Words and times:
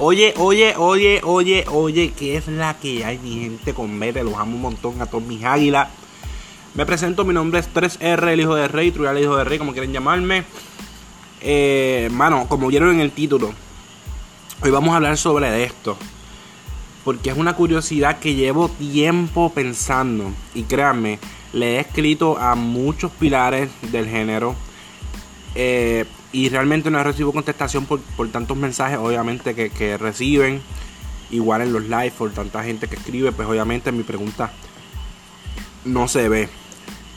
Oye, 0.00 0.32
oye, 0.36 0.76
oye, 0.76 1.20
oye, 1.24 1.64
oye, 1.72 2.12
¿qué 2.16 2.36
es 2.36 2.46
la 2.46 2.74
que 2.78 3.04
hay, 3.04 3.18
mi 3.18 3.40
gente? 3.40 3.74
Con 3.74 3.98
Mete, 3.98 4.22
los 4.22 4.34
amo 4.34 4.54
un 4.54 4.62
montón 4.62 5.02
a 5.02 5.06
todos 5.06 5.24
mis 5.24 5.42
águilas. 5.42 5.88
Me 6.74 6.86
presento, 6.86 7.24
mi 7.24 7.34
nombre 7.34 7.58
es 7.58 7.68
3R, 7.74 8.28
el 8.28 8.40
hijo 8.40 8.54
de 8.54 8.68
rey, 8.68 8.92
Truyal, 8.92 9.16
el 9.16 9.24
hijo 9.24 9.36
de 9.36 9.42
rey, 9.42 9.58
como 9.58 9.72
quieren 9.72 9.92
llamarme. 9.92 10.44
Eh, 11.40 12.08
mano, 12.12 12.46
como 12.48 12.68
vieron 12.68 12.90
en 12.94 13.00
el 13.00 13.10
título, 13.10 13.52
hoy 14.62 14.70
vamos 14.70 14.92
a 14.92 14.96
hablar 14.96 15.18
sobre 15.18 15.64
esto. 15.64 15.96
Porque 17.04 17.30
es 17.30 17.36
una 17.36 17.56
curiosidad 17.56 18.20
que 18.20 18.34
llevo 18.36 18.68
tiempo 18.68 19.52
pensando. 19.52 20.30
Y 20.54 20.62
créanme, 20.62 21.18
le 21.52 21.74
he 21.74 21.80
escrito 21.80 22.38
a 22.38 22.54
muchos 22.54 23.10
pilares 23.10 23.68
del 23.90 24.08
género. 24.08 24.54
Eh, 25.56 26.04
y 26.32 26.50
realmente 26.50 26.90
no 26.90 27.00
he 27.00 27.04
recibido 27.04 27.32
contestación 27.32 27.86
por, 27.86 28.00
tantos 28.30 28.56
mensajes, 28.56 28.98
obviamente, 28.98 29.54
que, 29.54 29.98
reciben. 29.98 30.60
Igual 31.30 31.62
en 31.62 31.72
los 31.72 31.84
live, 31.84 32.12
por 32.16 32.30
tanta 32.30 32.62
gente 32.64 32.88
que 32.88 32.96
escribe, 32.96 33.32
pues 33.32 33.48
obviamente 33.48 33.92
mi 33.92 34.02
pregunta 34.02 34.50
no 35.84 36.08
se 36.08 36.28
ve. 36.28 36.48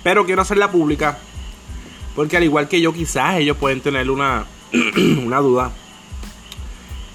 Pero 0.04 0.26
quiero 0.26 0.42
hacerla 0.42 0.72
pública. 0.72 1.18
Porque 2.16 2.38
al 2.38 2.44
igual 2.44 2.68
que 2.68 2.82
yo, 2.82 2.94
quizás 2.94 3.38
ellos 3.38 3.58
pueden 3.58 3.82
tener 3.82 4.10
una, 4.10 4.46
una 5.26 5.40
duda. 5.40 5.72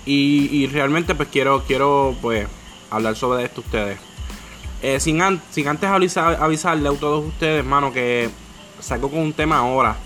Y, 0.04 0.68
realmente 0.68 1.14
pues 1.14 1.28
quiero, 1.30 1.64
quiero 1.66 2.14
pues 2.22 2.46
hablar 2.90 3.16
sobre 3.16 3.44
esto 3.44 3.60
ustedes. 3.62 3.98
Eh, 4.82 5.00
sin, 5.00 5.20
sin 5.50 5.68
antes 5.68 5.90
avisar, 5.90 6.40
avisarle 6.40 6.88
a 6.88 6.92
todos 6.92 7.24
ustedes, 7.26 7.58
hermano, 7.58 7.92
que 7.92 8.30
saco 8.80 9.10
con 9.10 9.20
un 9.20 9.32
tema 9.32 9.58
ahora 9.58 9.96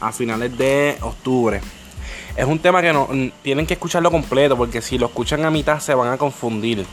a 0.00 0.12
finales 0.12 0.56
de 0.56 0.98
octubre. 1.00 1.60
Es 2.36 2.44
un 2.44 2.58
tema 2.58 2.82
que 2.82 2.92
no 2.92 3.08
tienen 3.42 3.66
que 3.66 3.74
escucharlo 3.74 4.10
completo 4.10 4.56
porque 4.56 4.82
si 4.82 4.98
lo 4.98 5.06
escuchan 5.06 5.44
a 5.44 5.50
mitad 5.50 5.80
se 5.80 5.94
van 5.94 6.12
a 6.12 6.18
confundir. 6.18 6.84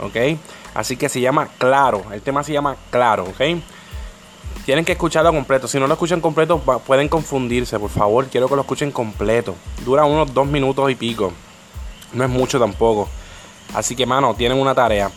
¿Ok? 0.00 0.38
Así 0.74 0.96
que 0.96 1.08
se 1.08 1.20
llama 1.20 1.48
Claro. 1.58 2.04
El 2.12 2.22
tema 2.22 2.44
se 2.44 2.52
llama 2.52 2.76
Claro. 2.90 3.24
¿Ok? 3.24 3.60
Tienen 4.64 4.84
que 4.84 4.92
escucharlo 4.92 5.32
completo. 5.32 5.66
Si 5.66 5.78
no 5.80 5.86
lo 5.86 5.94
escuchan 5.94 6.20
completo 6.20 6.58
pueden 6.58 7.08
confundirse. 7.08 7.78
Por 7.78 7.90
favor, 7.90 8.26
quiero 8.26 8.48
que 8.48 8.54
lo 8.54 8.60
escuchen 8.60 8.92
completo. 8.92 9.56
Dura 9.84 10.04
unos 10.04 10.32
dos 10.32 10.46
minutos 10.46 10.90
y 10.90 10.94
pico. 10.94 11.32
No 12.12 12.24
es 12.24 12.30
mucho 12.30 12.58
tampoco. 12.60 13.08
Así 13.74 13.96
que, 13.96 14.06
mano, 14.06 14.34
tienen 14.34 14.58
una 14.58 14.74
tarea. 14.74 15.10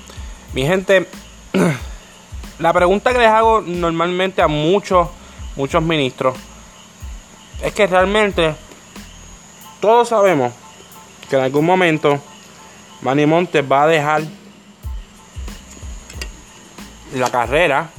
Mi 0.53 0.65
gente, 0.65 1.07
la 2.59 2.73
pregunta 2.73 3.13
que 3.13 3.19
les 3.19 3.27
hago 3.27 3.61
normalmente 3.61 4.41
a 4.41 4.47
muchos, 4.47 5.07
muchos 5.55 5.83
ministros 5.83 6.35
es 7.61 7.73
que 7.73 7.87
realmente 7.87 8.55
todos 9.79 10.09
sabemos 10.09 10.53
que 11.29 11.35
en 11.35 11.43
algún 11.43 11.65
momento 11.65 12.19
Manny 13.01 13.25
Montes 13.25 13.63
va 13.69 13.83
a 13.83 13.87
dejar 13.87 14.23
la 17.13 17.29
carrera. 17.29 17.89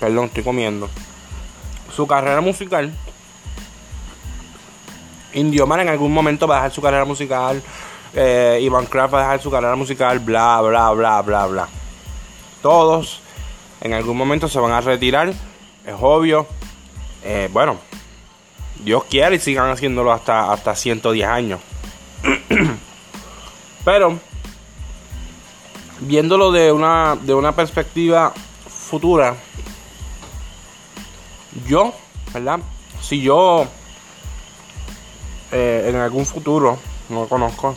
Perdón, 0.00 0.26
estoy 0.26 0.44
comiendo. 0.44 0.88
Su 1.94 2.06
carrera 2.06 2.40
musical. 2.40 2.92
Indiomar 5.32 5.80
en 5.80 5.88
algún 5.88 6.12
momento 6.12 6.46
va 6.46 6.56
a 6.56 6.58
dejar 6.58 6.72
su 6.72 6.82
carrera 6.82 7.04
musical. 7.04 7.62
Eh, 8.14 8.60
Iván 8.62 8.86
Kraft 8.86 9.14
va 9.14 9.18
a 9.18 9.22
dejar 9.22 9.42
su 9.42 9.50
carrera 9.50 9.76
musical. 9.76 10.18
Bla, 10.20 10.60
bla, 10.60 10.90
bla, 10.92 11.22
bla, 11.22 11.46
bla. 11.46 11.68
Todos 12.62 13.20
en 13.80 13.92
algún 13.92 14.16
momento 14.16 14.48
se 14.48 14.58
van 14.58 14.72
a 14.72 14.80
retirar. 14.80 15.28
Es 15.28 15.94
obvio. 16.00 16.46
Eh, 17.22 17.48
bueno, 17.52 17.78
Dios 18.84 19.04
quiere 19.04 19.36
y 19.36 19.40
sigan 19.40 19.70
haciéndolo 19.70 20.12
hasta, 20.12 20.52
hasta 20.52 20.74
110 20.74 21.26
años. 21.26 21.60
Pero, 23.84 24.18
viéndolo 26.00 26.52
de 26.52 26.72
una, 26.72 27.16
de 27.20 27.34
una 27.34 27.52
perspectiva 27.52 28.32
futura, 28.68 29.36
yo, 31.66 31.94
¿verdad? 32.32 32.60
Si 33.00 33.20
yo 33.20 33.66
eh, 35.52 35.86
en 35.88 35.96
algún 35.96 36.26
futuro, 36.26 36.78
no 37.08 37.22
lo 37.22 37.28
conozco, 37.28 37.76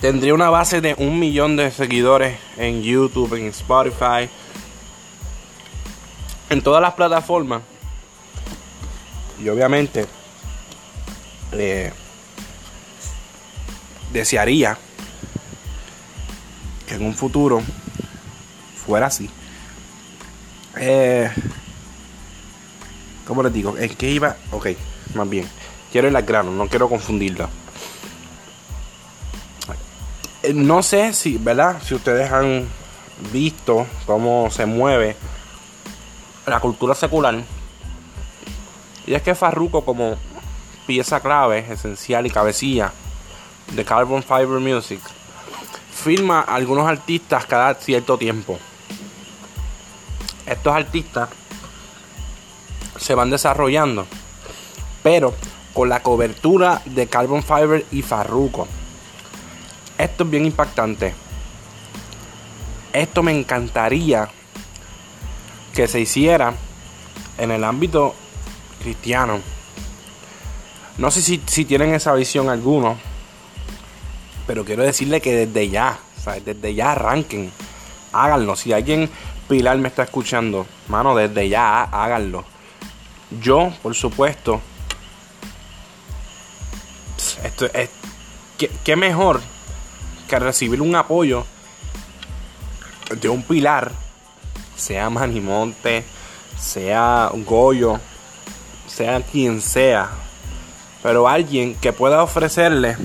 tendría 0.00 0.34
una 0.34 0.50
base 0.50 0.80
de 0.80 0.94
un 0.94 1.18
millón 1.18 1.56
de 1.56 1.70
seguidores 1.70 2.38
en 2.56 2.82
YouTube, 2.82 3.34
en 3.34 3.46
Spotify, 3.48 4.28
en 6.50 6.60
todas 6.62 6.82
las 6.82 6.92
plataformas. 6.92 7.62
Y 9.42 9.48
obviamente 9.48 10.06
eh, 11.52 11.92
desearía 14.12 14.76
que 16.86 16.96
en 16.96 17.06
un 17.06 17.14
futuro 17.14 17.62
fuera 18.84 19.06
así. 19.06 19.30
Eh, 20.76 21.30
¿Cómo 23.26 23.42
les 23.42 23.52
digo? 23.52 23.78
¿En 23.78 23.94
qué 23.94 24.10
iba? 24.10 24.36
Ok, 24.50 24.68
más 25.14 25.28
bien. 25.28 25.48
Quiero 25.90 26.08
ir 26.08 26.16
al 26.16 26.22
grano, 26.24 26.50
no 26.50 26.68
quiero 26.68 26.88
confundirla. 26.88 27.48
Eh, 30.42 30.52
no 30.52 30.82
sé 30.82 31.12
si, 31.12 31.38
¿verdad? 31.38 31.80
Si 31.84 31.94
ustedes 31.94 32.30
han 32.32 32.66
visto 33.32 33.86
cómo 34.06 34.50
se 34.50 34.66
mueve 34.66 35.16
la 36.50 36.60
cultura 36.60 36.94
secular 36.94 37.42
y 39.06 39.14
es 39.14 39.22
que 39.22 39.34
Farruko 39.34 39.84
como 39.84 40.16
pieza 40.86 41.20
clave, 41.20 41.66
esencial 41.68 42.26
y 42.26 42.30
cabecilla 42.30 42.92
de 43.72 43.84
Carbon 43.84 44.22
Fiber 44.22 44.60
Music, 44.60 45.00
firma 45.92 46.40
a 46.40 46.54
algunos 46.54 46.88
artistas 46.88 47.44
cada 47.46 47.74
cierto 47.74 48.18
tiempo. 48.18 48.58
Estos 50.46 50.74
artistas 50.74 51.28
se 52.98 53.14
van 53.14 53.30
desarrollando, 53.30 54.06
pero 55.02 55.34
con 55.74 55.88
la 55.88 56.02
cobertura 56.02 56.82
de 56.84 57.06
Carbon 57.06 57.42
Fiber 57.42 57.84
y 57.90 58.02
Farruko. 58.02 58.68
Esto 59.98 60.24
es 60.24 60.30
bien 60.30 60.46
impactante. 60.46 61.14
Esto 62.92 63.22
me 63.22 63.36
encantaría 63.36 64.28
que 65.74 65.88
se 65.88 66.00
hiciera 66.00 66.54
en 67.38 67.50
el 67.50 67.64
ámbito 67.64 68.14
cristiano. 68.82 69.40
No 70.98 71.10
sé 71.10 71.22
si, 71.22 71.38
tienen 71.38 71.94
esa 71.94 72.12
visión 72.14 72.48
alguno, 72.48 72.98
pero 74.46 74.64
quiero 74.64 74.82
decirle 74.82 75.20
que 75.20 75.46
desde 75.46 75.70
ya, 75.70 75.98
desde 76.44 76.74
ya 76.74 76.92
arranquen, 76.92 77.52
háganlo. 78.12 78.56
Si 78.56 78.72
alguien 78.72 79.08
Pilar 79.48 79.78
me 79.78 79.88
está 79.88 80.04
escuchando, 80.04 80.66
mano, 80.88 81.16
desde 81.16 81.48
ya 81.48 81.82
háganlo. 81.82 82.44
Yo, 83.40 83.72
por 83.82 83.94
supuesto, 83.94 84.60
esto 87.42 87.66
es 87.72 87.90
¿qué, 88.84 88.96
mejor 88.96 89.40
que 90.28 90.38
recibir 90.38 90.82
un 90.82 90.94
apoyo 90.94 91.46
de 93.20 93.28
un 93.28 93.42
pilar, 93.42 93.92
sea 94.80 95.10
Manimonte, 95.10 96.04
sea 96.58 97.30
Goyo, 97.34 98.00
sea 98.86 99.20
quien 99.20 99.60
sea, 99.60 100.10
pero 101.02 101.28
alguien 101.28 101.74
que 101.74 101.92
pueda 101.92 102.22
ofrecerle, 102.22 102.96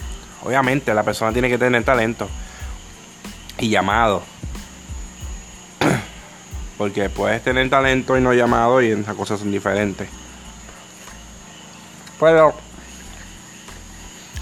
obviamente 0.43 0.93
la 0.93 1.03
persona 1.03 1.33
tiene 1.33 1.49
que 1.49 1.57
tener 1.57 1.83
talento 1.83 2.29
y 3.59 3.69
llamado. 3.69 4.23
Porque 6.77 7.09
puedes 7.09 7.43
tener 7.43 7.69
talento 7.69 8.17
y 8.17 8.21
no 8.21 8.33
llamado 8.33 8.81
y 8.81 8.91
esas 8.91 9.15
cosas 9.15 9.39
son 9.39 9.51
diferentes. 9.51 10.07
Pero 12.19 12.53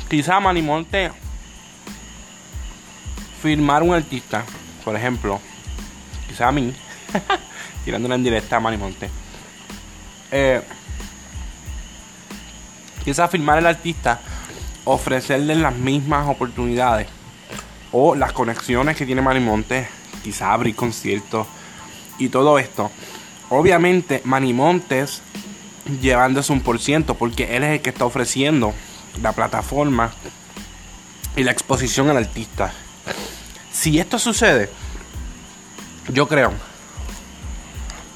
quizá 0.09 0.39
Manimonte 0.39 1.11
firmar 3.41 3.83
un 3.83 3.93
artista, 3.93 4.45
por 4.85 4.95
ejemplo, 4.95 5.39
quizá 6.27 6.47
a 6.47 6.51
mí, 6.51 6.73
tirando 7.85 8.13
en 8.13 8.23
directa 8.23 8.57
a 8.57 8.59
Manimonte. 8.59 9.09
Eh, 10.31 10.61
Quizás 13.03 13.29
firmar 13.29 13.57
al 13.57 13.65
artista, 13.65 14.21
ofrecerle 14.85 15.55
las 15.55 15.75
mismas 15.75 16.29
oportunidades 16.29 17.07
o 17.91 18.15
las 18.15 18.31
conexiones 18.31 18.95
que 18.95 19.05
tiene 19.05 19.21
Manimonte, 19.21 19.89
quizás 20.23 20.43
abrir 20.43 20.73
conciertos 20.73 21.45
y 22.17 22.29
todo 22.29 22.57
esto. 22.59 22.91
Obviamente 23.49 24.21
Manimontes 24.23 25.21
llevándose 26.01 26.53
un 26.53 26.61
por 26.61 26.79
ciento 26.79 27.15
porque 27.15 27.57
él 27.57 27.63
es 27.63 27.71
el 27.71 27.81
que 27.81 27.89
está 27.89 28.05
ofreciendo 28.05 28.73
la 29.21 29.33
plataforma 29.33 30.13
y 31.35 31.43
la 31.43 31.51
exposición 31.51 32.09
al 32.09 32.17
artista. 32.17 32.71
Si 33.69 33.99
esto 33.99 34.17
sucede, 34.17 34.69
yo 36.07 36.29
creo 36.29 36.53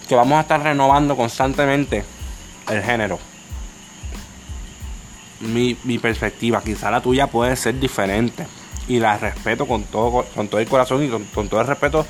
que 0.08 0.16
vamos 0.16 0.38
a 0.38 0.42
estar 0.42 0.62
renovando 0.62 1.16
constantemente 1.16 2.04
el 2.70 2.84
género. 2.84 3.20
mi, 5.40 5.76
perspectiva. 6.00 6.62
Quizá 6.64 6.90
la 6.90 7.02
tuya 7.02 7.28
puede 7.28 7.56
ser 7.56 7.80
diferente. 7.80 8.48
Y 8.88 9.00
la 9.00 9.18
respeto 9.18 9.68
con 9.68 9.84
todo, 9.84 10.24
con 10.34 10.48
todo 10.48 10.62
el 10.62 10.68
corazón 10.68 11.04
y 11.04 11.10
con, 11.10 11.50
todo 11.50 11.60
el 11.60 11.68
respeto, 11.68 12.06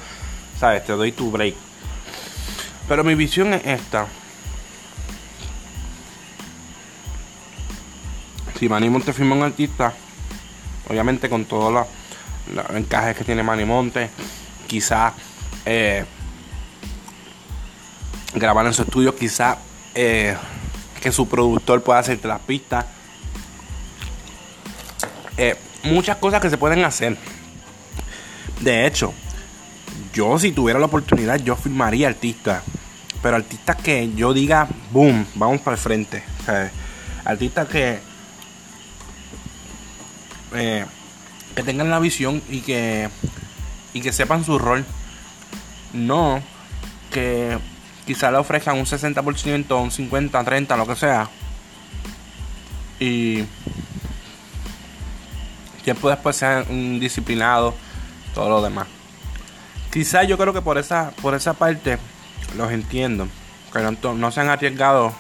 ¿sabes? 0.60 0.86
Te 0.86 0.94
doy 0.94 1.12
tu 1.12 1.32
break. 1.32 1.56
Pero 2.88 3.04
mi 3.04 3.16
visión 3.16 3.54
es 3.54 3.66
esta. 3.66 4.06
Si 8.60 8.70
Manny 8.70 8.90
Monte 8.90 9.12
firma 9.12 9.36
un 9.36 9.44
artista, 9.44 9.92
obviamente 10.88 11.30
con 11.30 11.46
todos 11.46 11.74
los, 11.74 12.70
encajes 12.76 13.18
que 13.18 13.24
tiene 13.24 13.42
Manny 13.42 13.66
Monte, 13.66 14.10
quizás 14.68 15.14
eh, 15.66 16.06
grabar 18.34 18.66
en 18.66 18.74
su 18.74 18.84
estudio, 18.84 19.16
quizás 19.16 19.58
eh, 19.96 20.36
que 21.02 21.12
su 21.12 21.28
productor 21.28 21.82
pueda 21.82 22.00
hacerte 22.00 22.28
las 22.28 22.40
pistas. 22.42 22.86
Eh, 25.38 25.56
muchas 25.84 26.18
cosas 26.18 26.42
que 26.42 26.50
se 26.50 26.58
pueden 26.58 26.84
hacer. 26.84 27.18
De 28.62 28.86
hecho, 28.88 29.14
yo 30.14 30.40
si 30.40 30.52
tuviera 30.52 30.80
la 30.80 30.88
oportunidad, 30.88 31.40
yo 31.40 31.56
firmaría 31.56 32.08
artistas. 32.08 32.64
Pero 33.22 33.36
artistas 33.36 33.76
que 33.78 34.14
yo 34.14 34.34
diga, 34.34 34.68
boom, 34.92 35.26
vamos 35.36 35.62
para 35.62 35.76
el 35.76 35.82
frente. 35.82 36.24
artistas 37.26 37.68
que 37.68 38.00
eh, 40.54 40.86
que 41.56 41.64
tengan 41.64 41.90
la 41.90 42.00
visión 42.00 42.42
y 42.50 42.62
que, 42.62 43.10
y 43.94 44.02
que 44.02 44.14
sepan 44.14 44.46
su 44.46 44.60
rol. 44.60 44.86
No 45.94 46.42
que 47.12 47.58
quizá 48.08 48.32
le 48.32 48.38
ofrezcan 48.38 48.78
un 48.78 48.86
60%, 48.86 49.82
un 49.82 49.92
50, 49.92 50.44
30, 50.44 50.78
lo 50.78 50.88
que 50.88 50.96
sea. 50.96 51.30
Y 53.00 53.44
tiempo 55.84 56.10
después 56.10 56.36
sean 56.38 56.66
indisciplinados, 56.70 57.76
todo 58.34 58.50
lo 58.50 58.62
demás. 58.62 58.88
Quizá 59.92 60.24
yo 60.24 60.38
creo 60.38 60.54
que 60.54 60.62
por 60.62 60.78
esa, 60.78 61.12
por 61.22 61.36
esa 61.36 61.54
parte 61.54 62.00
los 62.56 62.72
entiendo. 62.72 63.28
Que 63.74 63.80
no, 63.80 64.14
no 64.14 64.32
se 64.32 64.40
han 64.40 64.50
arriesgado 64.50 65.14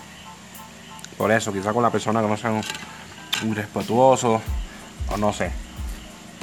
por 1.18 1.32
eso, 1.32 1.52
quizá 1.52 1.74
con 1.74 1.84
la 1.84 1.90
persona 1.90 2.22
que 2.22 2.28
no 2.28 2.38
sean 2.38 2.62
irrespetuosos 3.44 4.42
o 5.10 5.18
no 5.18 5.34
sé. 5.34 5.52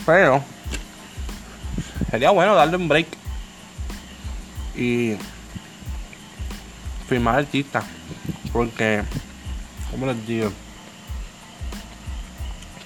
Pero 0.04 0.42
sería 2.10 2.30
bueno 2.30 2.54
darle 2.54 2.76
un 2.76 2.86
break 2.86 3.06
y 4.76 5.16
firmar 7.14 7.38
artista. 7.38 7.84
Porque, 8.52 9.04
digo, 10.26 10.50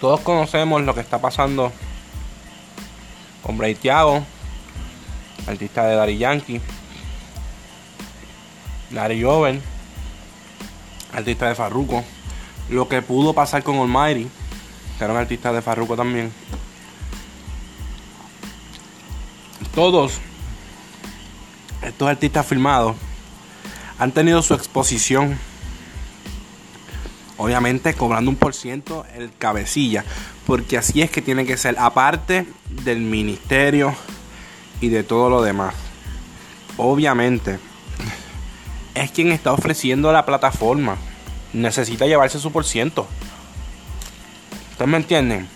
todos 0.01 0.21
conocemos 0.21 0.83
lo 0.83 0.95
que 0.95 1.01
está 1.01 1.19
pasando 1.19 1.73
con 3.43 3.57
Bray 3.57 3.75
Thiago, 3.75 4.23
artista 5.47 5.87
de 5.87 5.97
Dari 5.97 6.19
Yankee, 6.19 6.61
Dari 8.91 9.23
Joven, 9.23 9.63
artista 11.15 11.49
de 11.49 11.55
Farruko, 11.55 12.05
lo 12.69 12.87
que 12.87 13.01
pudo 13.01 13.33
pasar 13.33 13.63
con 13.63 13.77
Almighty 13.77 14.29
que 14.99 15.05
era 15.05 15.13
un 15.13 15.19
artista 15.21 15.53
de 15.53 15.63
Farruko 15.63 15.97
también. 15.97 16.33
Todos 19.75 20.21
estos 21.83 22.09
artistas 22.09 22.45
filmados 22.45 22.97
han 23.99 24.13
tenido 24.13 24.43
su 24.43 24.55
exposición. 24.55 25.39
Obviamente 27.37 27.95
cobrando 27.95 28.31
un 28.31 28.37
por 28.37 28.55
ciento 28.55 29.05
el 29.15 29.31
cabecilla. 29.37 30.05
Porque 30.47 30.79
así 30.79 31.03
es 31.03 31.11
que 31.11 31.23
tiene 31.23 31.45
que 31.45 31.57
ser. 31.57 31.77
Aparte 31.79 32.47
del 32.85 33.01
ministerio 33.01 33.95
y 34.81 34.89
de 34.89 35.03
todo 35.03 35.31
lo 35.31 35.43
demás. 35.43 35.75
Obviamente. 36.77 37.59
Es 38.95 39.11
quien 39.11 39.31
está 39.31 39.53
ofreciendo 39.53 40.13
la 40.13 40.27
plataforma. 40.27 40.97
Necesita 41.53 42.07
llevarse 42.07 42.39
su 42.39 42.51
por 42.51 42.65
ciento. 42.65 43.07
¿Ustedes 44.73 44.91
me 44.91 44.97
entienden? 44.97 45.49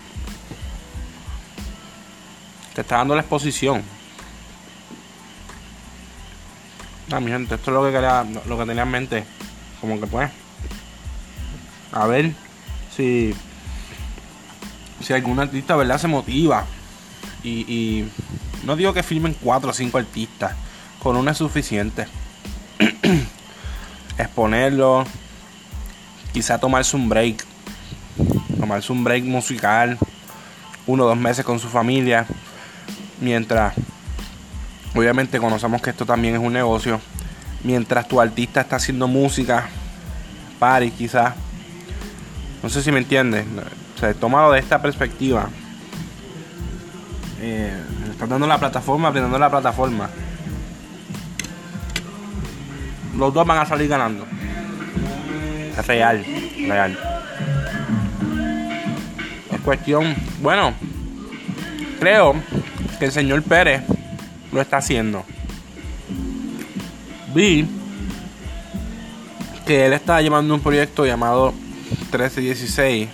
Te 2.73 2.81
está 2.81 2.97
dando 2.97 3.15
la 3.15 3.21
exposición. 3.21 3.83
Ah, 7.13 7.19
mi 7.19 7.29
gente, 7.29 7.55
esto 7.55 7.69
es 7.69 7.75
lo 7.75 7.83
que 7.83 7.91
quería, 7.91 8.25
lo 8.47 8.57
que 8.57 8.65
tenía 8.65 8.83
en 8.83 8.89
mente. 8.89 9.23
Como 9.79 9.99
que 9.99 10.07
pues. 10.07 10.31
A 11.91 12.07
ver 12.07 12.33
si. 12.95 13.35
Si 14.99 15.13
algún 15.13 15.39
artista, 15.39 15.75
¿verdad? 15.75 15.99
Se 15.99 16.07
motiva. 16.07 16.65
Y, 17.43 17.71
y 17.71 18.09
no 18.63 18.75
digo 18.75 18.93
que 18.93 19.03
filmen 19.03 19.35
cuatro 19.39 19.69
o 19.69 19.73
cinco 19.73 19.97
artistas. 19.99 20.55
Con 21.01 21.15
uno 21.15 21.29
es 21.29 21.37
suficiente. 21.37 22.07
Exponerlo. 24.17 25.05
Quizá 26.33 26.57
tomarse 26.57 26.95
un 26.95 27.09
break 27.09 27.45
tomarse 28.59 28.93
un 28.93 29.03
break 29.03 29.25
musical, 29.25 29.97
uno 30.87 31.03
o 31.03 31.07
dos 31.07 31.17
meses 31.17 31.43
con 31.43 31.59
su 31.59 31.67
familia, 31.67 32.25
mientras 33.19 33.73
obviamente 34.95 35.39
conocemos 35.39 35.81
que 35.81 35.89
esto 35.89 36.05
también 36.05 36.35
es 36.35 36.41
un 36.41 36.53
negocio, 36.53 36.99
mientras 37.63 38.07
tu 38.07 38.19
artista 38.19 38.61
está 38.61 38.75
haciendo 38.75 39.07
música, 39.07 39.67
party 40.59 40.91
quizás, 40.91 41.33
no 42.61 42.69
sé 42.69 42.81
si 42.81 42.91
me 42.91 42.99
entiendes, 42.99 43.45
o 43.95 43.99
sea, 43.99 44.13
tomado 44.13 44.51
de 44.51 44.59
esta 44.59 44.81
perspectiva, 44.81 45.49
eh, 47.41 47.73
están 48.09 48.29
dando 48.29 48.47
la 48.47 48.57
plataforma, 48.57 49.09
aprendiendo 49.09 49.37
la 49.37 49.49
plataforma. 49.49 50.09
Los 53.17 53.33
dos 53.33 53.45
van 53.45 53.59
a 53.59 53.65
salir 53.65 53.89
ganando. 53.89 54.25
Es 55.77 55.85
real, 55.87 56.25
real. 56.67 56.97
Cuestión, 59.63 60.15
bueno, 60.41 60.73
creo 61.99 62.35
que 62.99 63.05
el 63.05 63.11
señor 63.11 63.43
Pérez 63.43 63.81
lo 64.53 64.61
está 64.61 64.77
haciendo. 64.77 65.23
Vi 67.33 67.67
que 69.65 69.85
él 69.85 69.93
está 69.93 70.21
llevando 70.21 70.53
un 70.53 70.61
proyecto 70.61 71.05
llamado 71.05 71.53
1316. 72.11 73.09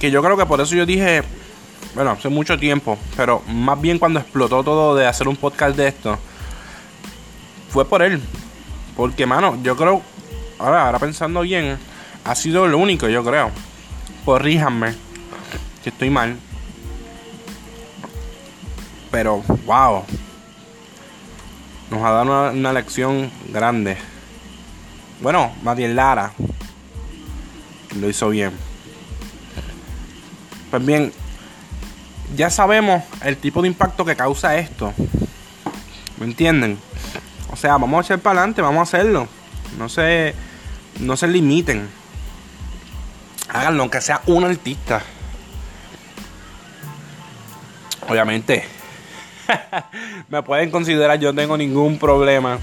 Que 0.00 0.10
yo 0.10 0.22
creo 0.22 0.36
que 0.36 0.46
por 0.46 0.60
eso 0.60 0.74
yo 0.74 0.86
dije, 0.86 1.22
bueno, 1.94 2.10
hace 2.12 2.28
mucho 2.28 2.58
tiempo, 2.58 2.98
pero 3.16 3.42
más 3.46 3.80
bien 3.80 3.98
cuando 3.98 4.20
explotó 4.20 4.64
todo 4.64 4.96
de 4.96 5.06
hacer 5.06 5.28
un 5.28 5.36
podcast 5.36 5.76
de 5.76 5.88
esto, 5.88 6.18
fue 7.68 7.84
por 7.84 8.02
él. 8.02 8.20
Porque, 8.96 9.26
mano, 9.26 9.58
yo 9.62 9.76
creo, 9.76 10.02
ahora, 10.58 10.86
ahora 10.86 10.98
pensando 10.98 11.42
bien, 11.42 11.78
ha 12.24 12.34
sido 12.34 12.66
lo 12.66 12.78
único, 12.78 13.08
yo 13.08 13.22
creo 13.22 13.50
corríjanme 14.24 14.92
si 15.82 15.88
estoy 15.88 16.10
mal. 16.10 16.36
Pero, 19.12 19.42
wow. 19.66 20.04
Nos 21.90 22.02
ha 22.02 22.10
dado 22.10 22.50
una, 22.50 22.72
lección 22.72 23.30
grande. 23.50 23.98
Bueno, 25.20 25.52
Matiel 25.62 25.94
Lara 25.94 26.32
lo 28.00 28.08
hizo 28.08 28.30
bien. 28.30 28.52
Pues 30.70 30.84
bien, 30.84 31.12
ya 32.34 32.48
sabemos 32.48 33.04
el 33.22 33.36
tipo 33.36 33.60
de 33.60 33.68
impacto 33.68 34.06
que 34.06 34.16
causa 34.16 34.56
esto. 34.56 34.94
¿Me 36.18 36.24
entienden? 36.24 36.78
O 37.52 37.56
sea, 37.56 37.72
vamos 37.72 37.98
a 37.98 38.06
echar 38.06 38.20
para 38.20 38.40
adelante, 38.40 38.62
vamos 38.62 38.78
a 38.80 38.82
hacerlo. 38.82 39.28
No 39.78 39.90
se, 39.90 40.34
no 41.00 41.18
se 41.18 41.28
limiten. 41.28 41.86
Háganlo, 43.50 43.82
aunque 43.82 44.00
sea 44.00 44.22
un 44.24 44.44
artista. 44.44 45.02
Obviamente, 48.08 48.66
me 50.28 50.42
pueden 50.42 50.70
considerar, 50.70 51.18
yo 51.18 51.32
no 51.32 51.40
tengo 51.40 51.56
ningún 51.56 51.98
problema 51.98 52.58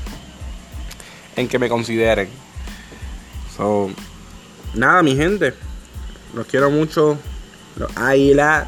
en 1.36 1.48
que 1.48 1.60
me 1.60 1.70
consideren. 1.70 2.30
So, 3.56 3.90
nada, 4.74 5.04
mi 5.04 5.16
gente. 5.16 5.54
Los 6.34 6.46
quiero 6.48 6.70
mucho. 6.70 7.18
Los 7.76 7.96
águila. 7.96 8.68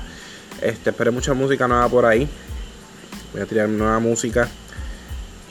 Este, 0.62 0.91
esperé 0.91 1.12
mucha 1.12 1.34
música 1.34 1.68
nueva 1.68 1.88
por 1.89 2.06
ahí. 2.06 2.27
Voy 3.34 3.41
a 3.41 3.46
tirar 3.46 3.70
nueva 3.70 4.00
música. 4.00 4.48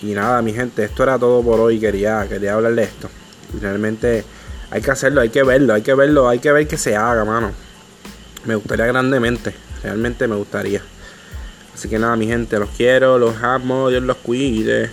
Y 0.02 0.12
nada, 0.12 0.40
mi 0.40 0.52
gente, 0.52 0.84
esto 0.84 1.02
era 1.02 1.18
todo 1.18 1.42
por 1.42 1.60
hoy. 1.60 1.78
Quería, 1.78 2.26
quería 2.28 2.54
hablar 2.54 2.74
de 2.74 2.84
esto. 2.84 3.10
Realmente 3.60 4.24
hay 4.70 4.80
que 4.80 4.90
hacerlo, 4.90 5.20
hay 5.20 5.30
que 5.30 5.42
verlo, 5.42 5.74
hay 5.74 5.82
que 5.82 5.94
verlo, 5.94 6.28
hay 6.28 6.38
que 6.38 6.52
ver 6.52 6.68
que 6.68 6.78
se 6.78 6.96
haga, 6.96 7.24
mano. 7.24 7.52
Me 8.44 8.54
gustaría 8.54 8.86
grandemente, 8.86 9.54
realmente 9.82 10.26
me 10.28 10.36
gustaría. 10.36 10.80
Así 11.80 11.88
que 11.88 11.98
nada, 11.98 12.14
mi 12.14 12.26
gente, 12.26 12.58
los 12.58 12.68
quiero, 12.76 13.18
los 13.18 13.42
amo, 13.42 13.88
Dios 13.88 14.02
los 14.02 14.18
cuide. 14.18 14.90